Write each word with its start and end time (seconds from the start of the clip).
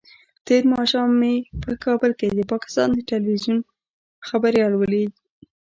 تېر 0.47 0.63
ماښام 0.73 1.09
مې 1.19 1.35
په 1.63 1.71
کابل 1.83 2.11
کې 2.19 2.27
د 2.29 2.39
پاکستان 2.51 2.89
د 2.93 2.99
ټلویزیون 3.09 3.59
خبریال 4.27 4.73
ولید. 4.75 5.11